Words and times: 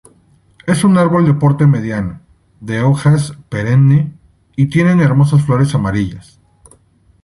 Es 0.65 0.83
un 0.83 0.97
árbol 0.97 1.25
de 1.27 1.35
porte 1.35 1.67
mediano, 1.67 2.21
de 2.59 2.81
hojas 2.81 3.37
perenne 3.49 4.11
y 4.55 4.65
tiene 4.65 4.99
hermosas 5.03 5.43
flores 5.43 5.75
amarillas. 5.75 6.39